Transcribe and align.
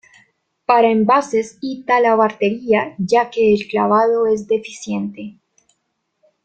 Para 0.65 0.89
envases, 0.89 1.59
y 1.61 1.83
talabartería; 1.83 2.95
ya 2.97 3.29
que 3.29 3.53
el 3.53 3.67
clavado 3.67 4.25
es 4.25 4.47
deficiente 4.47 5.37